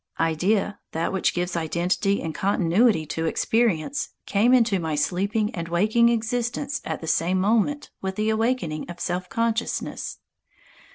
[0.19, 6.09] Idea that which gives identity and continuity to experience came into my sleeping and waking
[6.09, 10.17] existence at the same moment with the awakening of self consciousness.